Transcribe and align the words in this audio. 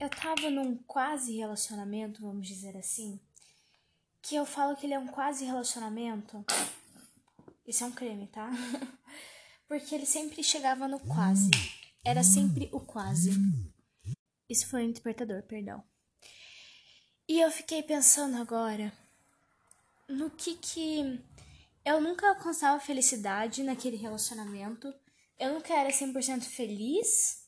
eu 0.00 0.08
tava 0.08 0.50
num 0.50 0.76
quase 0.84 1.36
relacionamento, 1.36 2.22
vamos 2.22 2.46
dizer 2.46 2.76
assim, 2.76 3.20
que 4.22 4.36
eu 4.36 4.46
falo 4.46 4.76
que 4.76 4.86
ele 4.86 4.94
é 4.94 4.98
um 4.98 5.08
quase 5.08 5.44
relacionamento. 5.44 6.44
Isso 7.66 7.84
é 7.84 7.86
um 7.86 7.92
crime, 7.92 8.26
tá? 8.28 8.50
Porque 9.66 9.94
ele 9.94 10.06
sempre 10.06 10.42
chegava 10.42 10.88
no 10.88 11.00
quase. 11.00 11.50
Era 12.04 12.22
sempre 12.22 12.68
o 12.72 12.80
quase. 12.80 13.30
Isso 14.48 14.66
foi 14.68 14.86
um 14.86 14.90
despertador, 14.90 15.42
perdão. 15.42 15.84
E 17.28 17.40
eu 17.40 17.50
fiquei 17.50 17.82
pensando 17.82 18.36
agora 18.38 18.90
no 20.08 20.30
que 20.30 20.54
que 20.56 21.22
eu 21.84 22.00
nunca 22.00 22.28
alcançava 22.28 22.80
felicidade 22.80 23.62
naquele 23.62 23.96
relacionamento. 23.96 24.92
Eu 25.38 25.52
nunca 25.52 25.74
era 25.74 25.90
100% 25.90 26.42
feliz, 26.42 27.47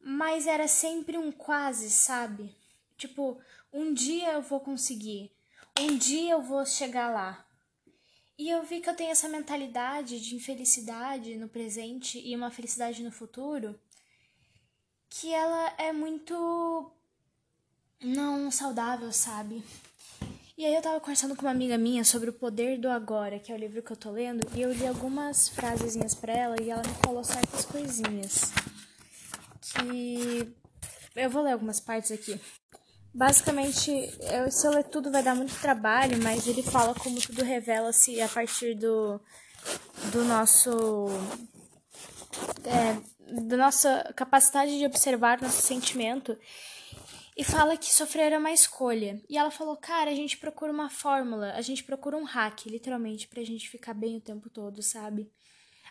mas 0.00 0.46
era 0.46 0.66
sempre 0.66 1.18
um 1.18 1.30
quase, 1.30 1.90
sabe? 1.90 2.54
Tipo, 2.96 3.38
um 3.72 3.92
dia 3.92 4.32
eu 4.32 4.42
vou 4.42 4.60
conseguir, 4.60 5.30
um 5.78 5.96
dia 5.96 6.32
eu 6.32 6.42
vou 6.42 6.64
chegar 6.64 7.10
lá. 7.10 7.46
E 8.38 8.48
eu 8.48 8.62
vi 8.62 8.80
que 8.80 8.88
eu 8.88 8.96
tenho 8.96 9.10
essa 9.10 9.28
mentalidade 9.28 10.18
de 10.18 10.34
infelicidade 10.34 11.36
no 11.36 11.48
presente 11.48 12.18
e 12.18 12.34
uma 12.34 12.50
felicidade 12.50 13.02
no 13.02 13.12
futuro, 13.12 13.78
que 15.10 15.32
ela 15.32 15.74
é 15.76 15.92
muito 15.92 16.90
não 18.00 18.50
saudável, 18.50 19.12
sabe? 19.12 19.62
E 20.56 20.64
aí 20.64 20.74
eu 20.74 20.82
tava 20.82 21.00
conversando 21.00 21.36
com 21.36 21.42
uma 21.42 21.50
amiga 21.50 21.76
minha 21.76 22.04
sobre 22.04 22.30
o 22.30 22.34
poder 22.34 22.78
do 22.78 22.88
agora, 22.88 23.38
que 23.38 23.52
é 23.52 23.54
o 23.54 23.58
livro 23.58 23.82
que 23.82 23.90
eu 23.90 23.96
tô 23.96 24.10
lendo, 24.10 24.46
e 24.54 24.60
eu 24.62 24.72
li 24.72 24.86
algumas 24.86 25.48
frasezinhas 25.48 26.14
para 26.14 26.32
ela 26.32 26.56
e 26.62 26.70
ela 26.70 26.82
me 26.82 26.94
falou 27.02 27.24
certas 27.24 27.64
coisinhas. 27.64 28.52
Que 29.74 30.54
eu 31.16 31.30
vou 31.30 31.42
ler 31.42 31.52
algumas 31.52 31.80
partes 31.80 32.10
aqui. 32.12 32.40
Basicamente, 33.12 33.90
eu, 34.20 34.50
se 34.50 34.66
eu 34.66 34.70
ler 34.70 34.84
tudo 34.84 35.10
vai 35.10 35.22
dar 35.22 35.34
muito 35.34 35.58
trabalho, 35.60 36.22
mas 36.22 36.46
ele 36.46 36.62
fala 36.62 36.94
como 36.94 37.20
tudo 37.20 37.42
revela-se 37.42 38.20
a 38.20 38.28
partir 38.28 38.74
do, 38.74 39.20
do 40.12 40.24
nosso. 40.24 41.08
É, 42.64 43.42
da 43.42 43.56
nossa 43.56 44.12
capacidade 44.14 44.78
de 44.78 44.86
observar 44.86 45.40
nosso 45.40 45.62
sentimento. 45.62 46.38
E 47.36 47.44
fala 47.44 47.76
que 47.76 47.92
sofrer 47.92 48.32
é 48.32 48.38
uma 48.38 48.52
escolha. 48.52 49.20
E 49.28 49.38
ela 49.38 49.50
falou, 49.50 49.76
cara, 49.76 50.10
a 50.10 50.14
gente 50.14 50.36
procura 50.36 50.72
uma 50.72 50.90
fórmula, 50.90 51.52
a 51.54 51.60
gente 51.62 51.82
procura 51.82 52.16
um 52.16 52.24
hack, 52.24 52.66
literalmente, 52.66 53.26
pra 53.28 53.42
gente 53.42 53.68
ficar 53.68 53.94
bem 53.94 54.16
o 54.16 54.20
tempo 54.20 54.50
todo, 54.50 54.82
sabe? 54.82 55.30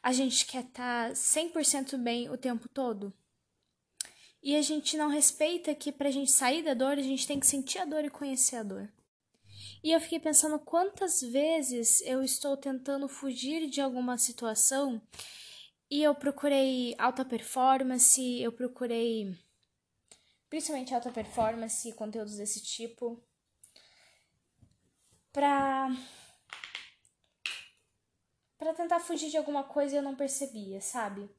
A 0.04 0.14
gente 0.14 0.46
quer 0.46 0.64
estar 0.64 1.10
tá 1.10 1.14
100% 1.14 1.98
bem 1.98 2.30
o 2.30 2.38
tempo 2.38 2.70
todo. 2.70 3.14
E 4.42 4.56
a 4.56 4.62
gente 4.62 4.98
não 4.98 5.10
respeita 5.10 5.76
que 5.76 5.92
pra 5.92 6.12
gente 6.12 6.32
sair 6.32 6.64
da 6.64 6.74
dor, 6.74 6.98
a 6.98 7.02
gente 7.02 7.28
tem 7.28 7.40
que 7.40 7.48
sentir 7.48 7.80
a 7.80 7.86
dor 7.86 8.06
e 8.06 8.10
conhecer 8.10 8.56
a 8.56 8.64
dor. 8.64 8.90
E 9.84 9.92
eu 9.92 10.00
fiquei 10.00 10.20
pensando 10.20 10.60
quantas 10.60 11.22
vezes 11.22 12.02
eu 12.02 12.22
estou 12.22 12.58
tentando 12.58 13.08
fugir 13.08 13.70
de 13.70 13.80
alguma 13.80 14.18
situação 14.18 15.02
e 15.90 16.04
eu 16.04 16.14
procurei 16.14 16.96
alta 16.98 17.24
performance, 17.26 18.42
eu 18.42 18.52
procurei 18.52 19.38
principalmente 20.50 20.94
alta 20.94 21.12
performance, 21.12 21.94
conteúdos 21.94 22.38
desse 22.38 22.62
tipo, 22.62 23.22
pra 25.32 25.90
para 28.58 28.74
tentar 28.74 29.00
fugir 29.00 29.30
de 29.30 29.38
alguma 29.38 29.64
coisa 29.64 29.96
e 29.96 29.98
eu 29.98 30.04
não 30.04 30.16
percebia, 30.16 30.82
sabe? 30.82 31.30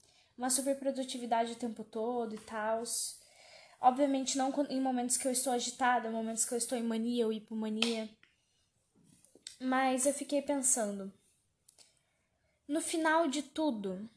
Uma 0.40 0.48
super 0.48 0.74
produtividade 0.78 1.52
o 1.52 1.56
tempo 1.56 1.84
todo 1.84 2.34
e 2.34 2.38
tal. 2.38 2.82
Obviamente 3.78 4.38
não 4.38 4.50
em 4.70 4.80
momentos 4.80 5.18
que 5.18 5.28
eu 5.28 5.32
estou 5.32 5.52
agitada, 5.52 6.10
momentos 6.10 6.46
que 6.46 6.54
eu 6.54 6.58
estou 6.58 6.78
em 6.78 6.82
mania 6.82 7.26
ou 7.26 7.32
hipomania. 7.32 8.08
Mas 9.60 10.06
eu 10.06 10.14
fiquei 10.14 10.40
pensando, 10.40 11.12
no 12.66 12.80
final 12.80 13.28
de 13.28 13.42
tudo, 13.42 14.08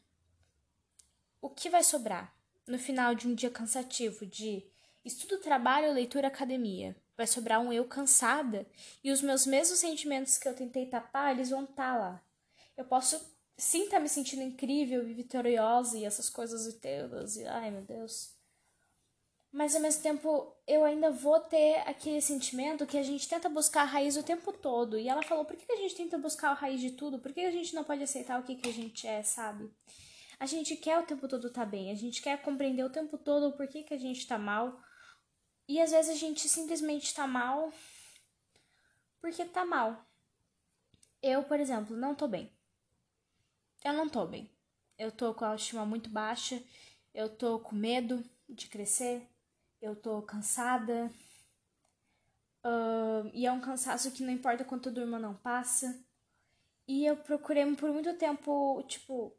o 1.42 1.50
que 1.50 1.68
vai 1.68 1.84
sobrar? 1.84 2.34
No 2.66 2.78
final 2.78 3.14
de 3.14 3.28
um 3.28 3.34
dia 3.34 3.50
cansativo 3.50 4.24
de 4.24 4.66
estudo, 5.04 5.42
trabalho, 5.42 5.92
leitura, 5.92 6.28
academia. 6.28 6.96
Vai 7.18 7.26
sobrar 7.26 7.60
um 7.60 7.70
eu 7.70 7.84
cansada 7.84 8.66
e 9.02 9.12
os 9.12 9.20
meus 9.20 9.44
mesmos 9.44 9.78
sentimentos 9.78 10.38
que 10.38 10.48
eu 10.48 10.56
tentei 10.56 10.86
tapar, 10.86 11.32
eles 11.32 11.50
vão 11.50 11.64
estar 11.64 11.92
tá 11.92 11.98
lá. 11.98 12.26
Eu 12.78 12.86
posso 12.86 13.33
sim 13.56 13.88
tá 13.88 14.00
me 14.00 14.08
sentindo 14.08 14.42
incrível 14.42 15.08
e 15.08 15.14
vitoriosa 15.14 15.96
e 15.96 16.04
essas 16.04 16.28
coisas 16.28 16.66
inteiras 16.66 17.36
e 17.36 17.44
ai 17.46 17.70
meu 17.70 17.82
Deus. 17.82 18.34
Mas 19.52 19.74
ao 19.76 19.80
mesmo 19.80 20.02
tempo 20.02 20.52
eu 20.66 20.84
ainda 20.84 21.10
vou 21.12 21.38
ter 21.38 21.76
aquele 21.86 22.20
sentimento 22.20 22.86
que 22.86 22.98
a 22.98 23.02
gente 23.04 23.28
tenta 23.28 23.48
buscar 23.48 23.82
a 23.82 23.84
raiz 23.84 24.16
o 24.16 24.22
tempo 24.22 24.52
todo. 24.52 24.98
E 24.98 25.08
ela 25.08 25.22
falou: 25.22 25.44
por 25.44 25.56
que 25.56 25.72
a 25.72 25.76
gente 25.76 25.94
tenta 25.94 26.18
buscar 26.18 26.50
a 26.50 26.54
raiz 26.54 26.80
de 26.80 26.90
tudo? 26.90 27.20
Por 27.20 27.32
que 27.32 27.40
a 27.40 27.52
gente 27.52 27.74
não 27.74 27.84
pode 27.84 28.02
aceitar 28.02 28.40
o 28.40 28.42
que, 28.42 28.56
que 28.56 28.68
a 28.68 28.72
gente 28.72 29.06
é, 29.06 29.22
sabe? 29.22 29.70
A 30.40 30.46
gente 30.46 30.76
quer 30.76 30.98
o 30.98 31.06
tempo 31.06 31.28
todo 31.28 31.50
tá 31.50 31.64
bem, 31.64 31.92
a 31.92 31.94
gente 31.94 32.20
quer 32.20 32.42
compreender 32.42 32.84
o 32.84 32.90
tempo 32.90 33.16
todo 33.16 33.48
o 33.48 33.52
porquê 33.52 33.84
que 33.84 33.94
a 33.94 33.98
gente 33.98 34.26
tá 34.26 34.36
mal. 34.36 34.80
E 35.68 35.80
às 35.80 35.92
vezes 35.92 36.10
a 36.10 36.18
gente 36.18 36.48
simplesmente 36.48 37.14
tá 37.14 37.26
mal 37.26 37.72
porque 39.20 39.44
tá 39.44 39.64
mal. 39.64 40.04
Eu, 41.22 41.44
por 41.44 41.60
exemplo, 41.60 41.96
não 41.96 42.14
tô 42.14 42.26
bem 42.28 42.52
eu 43.84 43.92
não 43.92 44.08
tô 44.08 44.26
bem. 44.26 44.50
Eu 44.98 45.12
tô 45.12 45.34
com 45.34 45.44
a 45.44 45.48
autoestima 45.48 45.84
muito 45.84 46.08
baixa, 46.08 46.62
eu 47.12 47.28
tô 47.28 47.58
com 47.60 47.74
medo 47.74 48.24
de 48.48 48.66
crescer, 48.68 49.28
eu 49.80 49.94
tô 49.94 50.22
cansada. 50.22 51.12
Uh, 52.64 53.30
e 53.34 53.46
é 53.46 53.52
um 53.52 53.60
cansaço 53.60 54.10
que 54.10 54.22
não 54.22 54.32
importa 54.32 54.64
quanto 54.64 54.88
eu 54.88 54.94
durmo, 54.94 55.18
não 55.18 55.34
passa. 55.34 56.02
E 56.88 57.04
eu 57.04 57.16
procurei 57.16 57.64
por 57.76 57.92
muito 57.92 58.14
tempo, 58.14 58.82
tipo, 58.88 59.36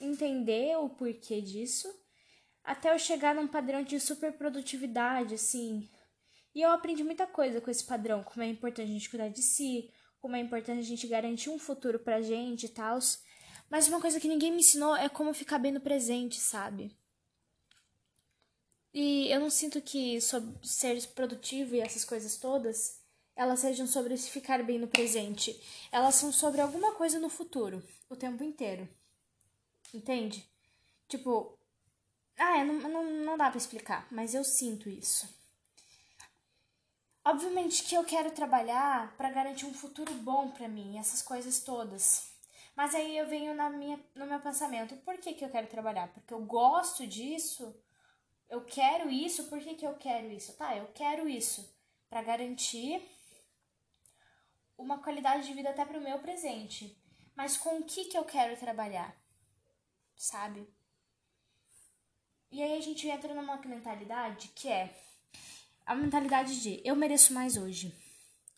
entender 0.00 0.76
o 0.78 0.88
porquê 0.88 1.40
disso, 1.40 1.88
até 2.64 2.92
eu 2.92 2.98
chegar 2.98 3.34
num 3.34 3.48
padrão 3.48 3.82
de 3.82 3.98
super 4.00 4.32
produtividade, 4.32 5.34
assim. 5.34 5.88
E 6.54 6.62
eu 6.62 6.70
aprendi 6.70 7.04
muita 7.04 7.26
coisa 7.26 7.60
com 7.60 7.70
esse 7.70 7.84
padrão, 7.84 8.22
como 8.24 8.42
é 8.42 8.48
importante 8.48 8.90
a 8.90 8.92
gente 8.92 9.10
cuidar 9.10 9.28
de 9.28 9.42
si, 9.42 9.92
como 10.20 10.36
é 10.36 10.40
importante 10.40 10.80
a 10.80 10.82
gente 10.82 11.06
garantir 11.06 11.50
um 11.50 11.58
futuro 11.58 11.98
pra 11.98 12.20
gente 12.20 12.66
e 12.66 12.68
tal. 12.68 12.98
Mas 13.70 13.88
uma 13.88 14.00
coisa 14.00 14.18
que 14.20 14.28
ninguém 14.28 14.50
me 14.50 14.58
ensinou 14.58 14.96
é 14.96 15.08
como 15.08 15.32
ficar 15.34 15.58
bem 15.58 15.72
no 15.72 15.80
presente, 15.80 16.40
sabe? 16.40 16.96
E 18.92 19.30
eu 19.30 19.40
não 19.40 19.50
sinto 19.50 19.80
que 19.80 20.20
sobre 20.20 20.66
ser 20.66 21.06
produtivo 21.08 21.74
e 21.74 21.80
essas 21.80 22.04
coisas 22.04 22.36
todas, 22.36 23.00
elas 23.36 23.60
sejam 23.60 23.86
sobre 23.86 24.16
se 24.16 24.30
ficar 24.30 24.62
bem 24.64 24.78
no 24.78 24.88
presente. 24.88 25.60
Elas 25.92 26.14
são 26.16 26.32
sobre 26.32 26.60
alguma 26.60 26.94
coisa 26.94 27.18
no 27.18 27.28
futuro, 27.28 27.82
o 28.08 28.16
tempo 28.16 28.42
inteiro. 28.42 28.88
Entende? 29.94 30.48
Tipo, 31.06 31.58
ah, 32.36 32.64
não, 32.64 32.74
não, 32.74 33.10
não 33.24 33.36
dá 33.36 33.48
para 33.48 33.58
explicar, 33.58 34.08
mas 34.10 34.34
eu 34.34 34.42
sinto 34.42 34.88
isso. 34.88 35.37
Obviamente 37.30 37.84
que 37.84 37.94
eu 37.94 38.04
quero 38.04 38.30
trabalhar 38.30 39.14
para 39.18 39.30
garantir 39.30 39.66
um 39.66 39.74
futuro 39.74 40.14
bom 40.14 40.50
para 40.50 40.66
mim, 40.66 40.98
essas 40.98 41.20
coisas 41.20 41.60
todas. 41.60 42.32
Mas 42.74 42.94
aí 42.94 43.18
eu 43.18 43.28
venho 43.28 43.54
na 43.54 43.68
minha, 43.68 44.00
no 44.14 44.24
meu 44.24 44.40
pensamento, 44.40 44.96
por 45.04 45.18
que, 45.18 45.34
que 45.34 45.44
eu 45.44 45.50
quero 45.50 45.66
trabalhar? 45.66 46.08
Porque 46.08 46.32
eu 46.32 46.40
gosto 46.46 47.06
disso? 47.06 47.78
Eu 48.48 48.64
quero 48.64 49.10
isso? 49.10 49.44
Por 49.44 49.58
que, 49.60 49.74
que 49.74 49.86
eu 49.86 49.94
quero 49.96 50.32
isso? 50.32 50.54
Tá, 50.54 50.74
eu 50.74 50.86
quero 50.94 51.28
isso 51.28 51.70
para 52.08 52.22
garantir 52.22 53.06
uma 54.78 54.96
qualidade 54.96 55.46
de 55.46 55.52
vida 55.52 55.68
até 55.68 55.84
para 55.84 55.98
o 55.98 56.02
meu 56.02 56.18
presente. 56.20 56.98
Mas 57.36 57.58
com 57.58 57.80
o 57.80 57.84
que, 57.84 58.06
que 58.06 58.16
eu 58.16 58.24
quero 58.24 58.58
trabalhar? 58.58 59.14
Sabe? 60.16 60.66
E 62.50 62.62
aí 62.62 62.78
a 62.78 62.80
gente 62.80 63.06
entra 63.06 63.34
numa 63.34 63.58
mentalidade 63.58 64.48
que 64.54 64.70
é 64.70 64.96
a 65.88 65.94
mentalidade 65.94 66.60
de 66.60 66.82
eu 66.84 66.94
mereço 66.94 67.32
mais 67.32 67.56
hoje. 67.56 67.96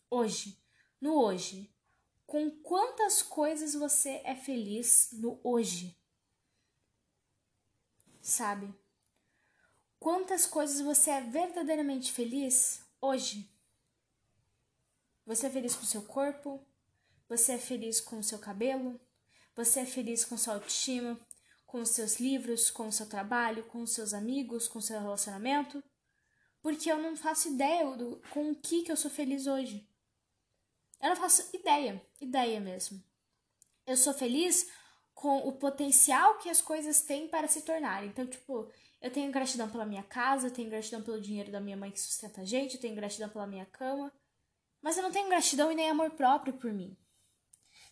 Hoje, 0.09 0.61
no 0.99 1.15
hoje. 1.15 1.73
Com 2.25 2.51
quantas 2.61 3.21
coisas 3.21 3.73
você 3.73 4.21
é 4.25 4.35
feliz 4.35 5.09
no 5.13 5.39
hoje? 5.41 5.97
Sabe? 8.21 8.73
Quantas 9.97 10.45
coisas 10.45 10.81
você 10.81 11.09
é 11.09 11.21
verdadeiramente 11.21 12.11
feliz 12.11 12.85
hoje? 12.99 13.49
Você 15.25 15.47
é 15.47 15.49
feliz 15.49 15.73
com 15.73 15.85
seu 15.85 16.01
corpo? 16.01 16.67
Você 17.29 17.53
é 17.53 17.57
feliz 17.57 18.01
com 18.01 18.19
o 18.19 18.23
seu 18.23 18.39
cabelo? 18.39 18.99
Você 19.55 19.79
é 19.79 19.85
feliz 19.85 20.25
com 20.25 20.37
sua 20.37 20.55
autoestima? 20.55 21.17
Com 21.65 21.81
os 21.81 21.91
seus 21.91 22.19
livros? 22.19 22.69
Com 22.69 22.89
o 22.89 22.91
seu 22.91 23.07
trabalho? 23.07 23.63
Com 23.67 23.83
os 23.83 23.93
seus 23.93 24.13
amigos? 24.13 24.67
Com 24.67 24.79
o 24.79 24.81
seu 24.81 24.99
relacionamento? 24.99 25.81
Porque 26.61 26.91
eu 26.91 26.97
não 26.97 27.15
faço 27.15 27.49
ideia 27.49 27.85
do, 27.95 28.21
com 28.31 28.51
o 28.51 28.55
que, 28.55 28.83
que 28.83 28.91
eu 28.91 28.97
sou 28.97 29.09
feliz 29.11 29.47
hoje. 29.47 29.87
Eu 31.01 31.09
não 31.09 31.15
faço 31.15 31.49
ideia, 31.55 32.01
ideia 32.19 32.59
mesmo. 32.59 33.03
Eu 33.85 33.97
sou 33.97 34.13
feliz 34.13 34.69
com 35.13 35.39
o 35.39 35.53
potencial 35.53 36.37
que 36.37 36.49
as 36.49 36.61
coisas 36.61 37.01
têm 37.01 37.27
para 37.27 37.47
se 37.47 37.61
tornar. 37.63 38.05
Então, 38.05 38.25
tipo, 38.25 38.71
Eu 39.01 39.11
tenho 39.11 39.31
gratidão 39.31 39.67
pela 39.67 39.83
minha 39.85 40.03
casa, 40.03 40.47
eu 40.47 40.51
tenho 40.51 40.69
gratidão 40.69 41.01
pelo 41.01 41.19
dinheiro 41.19 41.51
da 41.51 41.59
minha 41.59 41.75
mãe 41.75 41.89
que 41.91 41.99
sustenta 41.99 42.41
a 42.41 42.45
gente, 42.45 42.75
eu 42.75 42.81
tenho 42.81 42.95
gratidão 42.95 43.27
pela 43.29 43.47
minha 43.47 43.65
cama. 43.65 44.13
Mas 44.79 44.95
eu 44.95 45.03
não 45.03 45.11
tenho 45.11 45.27
gratidão 45.27 45.71
e 45.71 45.75
nem 45.75 45.89
amor 45.89 46.11
próprio 46.11 46.53
por 46.53 46.71
mim. 46.71 46.95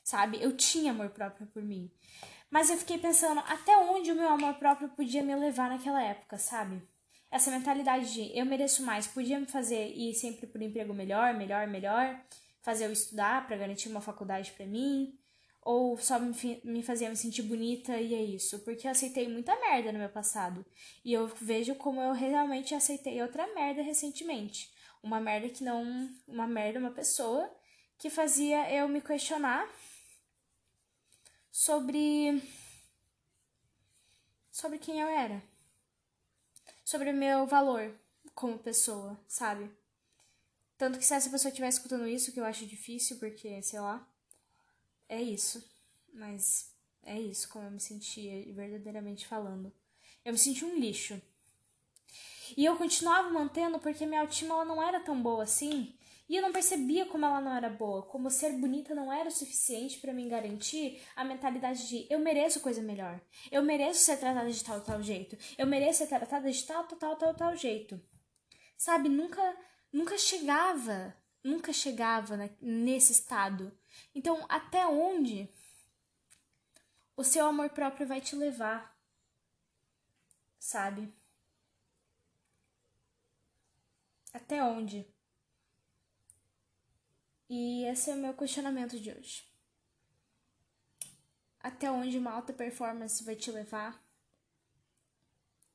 Sabe? 0.04 0.42
Eu 0.42 0.56
tinha 0.56 0.92
amor 0.92 1.10
próprio 1.10 1.48
por 1.48 1.64
mim. 1.64 1.92
Mas 2.50 2.70
eu 2.70 2.78
fiquei 2.78 2.98
pensando 3.00 3.40
até 3.42 3.76
onde 3.78 4.12
o 4.12 4.16
meu 4.16 4.30
amor 4.30 4.56
próprio 4.56 4.90
podia 4.90 5.24
me 5.24 5.36
levar 5.36 5.70
naquela 5.70 6.02
época, 6.04 6.38
sabe? 6.38 6.88
Essa 7.32 7.52
mentalidade 7.52 8.14
de 8.14 8.38
eu 8.38 8.46
mereço 8.46 8.84
mais 8.84 9.06
podia 9.06 9.40
me 9.40 9.46
fazer 9.46 9.88
ir 9.96 10.14
sempre 10.16 10.48
por 10.48 10.60
um 10.60 10.64
emprego 10.64 10.94
melhor, 10.94 11.34
melhor, 11.34 11.68
melhor, 11.68 12.20
fazer 12.62 12.86
eu 12.86 12.92
estudar 12.92 13.46
para 13.46 13.58
garantir 13.58 13.90
uma 13.90 14.02
faculdade 14.02 14.52
para 14.52 14.66
mim, 14.66 15.18
ou 15.62 15.98
só 15.98 16.20
me, 16.20 16.62
me 16.64 16.82
fazia 16.82 17.10
me 17.10 17.16
sentir 17.16 17.44
bonita 17.44 17.98
e 17.98 18.14
é 18.16 18.22
isso, 18.24 18.60
porque 18.60 18.88
eu 18.88 18.92
aceitei 18.92 19.28
muita 19.28 19.56
merda 19.60 19.92
no 19.92 20.00
meu 20.00 20.10
passado. 20.10 20.66
E 21.04 21.14
eu 21.14 21.28
vejo 21.28 21.76
como 21.76 22.02
eu 22.02 22.14
realmente 22.14 22.74
aceitei 22.74 23.22
outra 23.22 23.46
merda 23.54 23.82
recentemente. 23.82 24.72
Uma 25.04 25.20
merda 25.20 25.50
que 25.50 25.64
não. 25.64 26.10
Uma 26.28 26.48
merda, 26.48 26.80
uma 26.80 26.92
pessoa 26.92 27.50
que 27.98 28.10
fazia 28.10 28.72
eu 28.74 28.88
me 28.88 29.02
questionar 29.02 29.68
sobre. 31.52 32.42
sobre 34.52 34.78
quem 34.78 35.00
eu 35.00 35.08
era. 35.08 35.42
Sobre 36.90 37.12
o 37.12 37.14
meu 37.14 37.46
valor 37.46 37.94
como 38.34 38.58
pessoa, 38.58 39.16
sabe? 39.28 39.70
Tanto 40.76 40.98
que 40.98 41.06
se 41.06 41.14
essa 41.14 41.30
pessoa 41.30 41.52
estiver 41.52 41.70
escutando 41.70 42.08
isso, 42.08 42.32
que 42.32 42.40
eu 42.40 42.46
acho 42.46 42.66
difícil, 42.66 43.20
porque, 43.20 43.62
sei 43.62 43.80
lá, 43.80 44.04
é 45.08 45.22
isso. 45.22 45.64
Mas 46.12 46.74
é 47.04 47.20
isso 47.20 47.48
como 47.50 47.66
eu 47.66 47.70
me 47.70 47.80
sentia 47.80 48.52
verdadeiramente 48.56 49.28
falando. 49.28 49.72
Eu 50.26 50.34
me 50.34 50.40
senti 50.40 50.66
um 50.66 50.80
lixo. 50.80 51.22
E 52.58 52.66
eu 52.66 52.76
continuava 52.76 53.30
mantendo 53.30 53.78
porque 53.78 54.08
minha 54.08 54.22
autoestima 54.22 54.66
não 54.66 54.82
era 54.82 55.00
tão 55.00 55.22
boa 55.22 55.44
assim. 55.44 55.94
E 56.30 56.36
eu 56.36 56.42
não 56.44 56.54
percebia 56.54 57.06
como 57.08 57.26
ela 57.26 57.42
não 57.42 57.54
era 57.56 57.70
boa, 57.70 58.04
como 58.04 58.30
ser 58.30 58.54
bonita 58.54 58.94
não 58.94 59.12
era 59.12 59.28
o 59.30 59.32
suficiente 59.32 60.00
para 60.00 60.14
me 60.14 60.30
garantir 60.30 61.02
a 61.16 61.26
mentalidade 61.26 61.88
de 61.90 62.06
eu 62.10 62.20
mereço 62.20 62.62
coisa 62.62 62.82
melhor. 62.82 63.20
Eu 63.52 63.64
mereço 63.64 64.02
ser 64.02 64.18
tratada 64.18 64.52
de 64.52 64.64
tal 64.64 64.80
tal 64.82 65.02
jeito. 65.02 65.36
Eu 65.58 65.66
mereço 65.66 66.00
ser 66.00 66.08
tratada 66.08 66.52
de 66.52 66.64
tal 66.64 66.84
tal 66.86 66.98
tal 67.00 67.16
tal, 67.16 67.34
tal 67.34 67.56
jeito. 67.56 68.00
Sabe, 68.78 69.10
nunca 69.10 69.42
nunca 69.92 70.18
chegava, 70.18 71.16
nunca 71.44 71.74
chegava 71.74 72.38
nesse 72.62 73.12
estado 73.12 73.76
então, 74.14 74.46
até 74.50 74.86
onde 74.88 75.50
o 77.16 77.24
seu 77.24 77.46
amor 77.46 77.70
próprio 77.70 78.08
vai 78.08 78.22
te 78.22 78.36
levar? 78.36 78.98
Sabe? 80.60 81.14
Até 84.34 84.64
onde? 84.64 85.08
E 87.50 87.84
esse 87.86 88.12
é 88.12 88.14
o 88.14 88.18
meu 88.18 88.34
questionamento 88.34 89.00
de 89.00 89.12
hoje. 89.12 89.44
Até 91.60 91.92
onde 91.92 92.18
uma 92.18 92.32
alta 92.32 92.54
performance 92.54 93.24
vai 93.24 93.36
te 93.36 93.52
levar? 93.52 94.02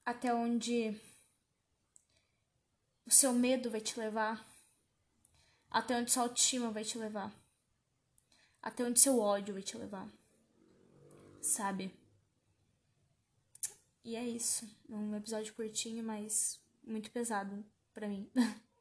Até 0.05 0.33
onde 0.33 0.99
o 3.05 3.11
seu 3.11 3.33
medo 3.33 3.71
vai 3.71 3.81
te 3.81 3.99
levar? 3.99 4.47
Até 5.71 5.97
onde 5.97 6.13
sua 6.13 6.23
autoestima 6.23 6.71
vai 6.71 6.85
te 6.85 6.97
levar? 6.97 7.33
até 8.65 8.83
onde 8.83 8.99
seu 8.99 9.19
ódio 9.19 9.53
vai 9.53 9.63
te 9.63 9.77
levar. 9.77 10.09
Sabe? 11.43 11.95
E 14.03 14.17
é 14.17 14.27
isso. 14.27 14.67
Um 14.89 15.15
episódio 15.15 15.53
curtinho, 15.53 16.03
mas 16.03 16.59
muito 16.83 17.11
pesado 17.11 17.63
para 17.93 18.09
mim. 18.09 18.31